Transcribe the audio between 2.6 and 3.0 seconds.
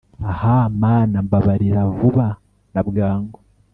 na